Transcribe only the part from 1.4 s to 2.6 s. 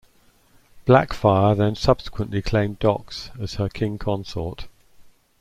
then subsequently